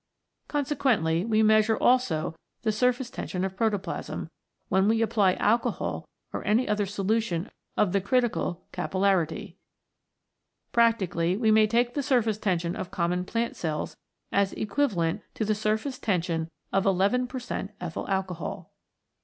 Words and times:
Consequently 0.47 1.21
w 1.21 1.31
r 1.31 1.35
e 1.35 1.43
measure 1.47 1.77
also 1.77 2.35
the 2.63 2.71
surface 2.71 3.11
tension 3.11 3.45
of 3.45 3.55
protoplasm, 3.55 4.31
when 4.67 4.87
we 4.87 5.03
apply 5.03 5.33
alcohol 5.35 6.07
or 6.33 6.43
any 6.43 6.67
other 6.67 6.87
solution 6.87 7.51
of 7.77 7.91
the 7.91 8.01
critical 8.01 8.65
capillarity. 8.73 9.57
Practically 10.71 11.37
we 11.37 11.51
may 11.51 11.67
take 11.67 11.93
the 11.93 12.01
surface 12.01 12.39
tension 12.39 12.75
of 12.75 12.89
common 12.89 13.25
plant 13.25 13.55
cells 13.55 13.95
as 14.31 14.53
equivalent 14.53 15.21
to 15.35 15.45
the 15.45 15.53
surface 15.53 15.99
tension 15.99 16.49
of 16.73 16.87
n 16.87 17.27
% 17.27 17.33
ethyl 17.83 18.07
alcohol. 18.09 18.71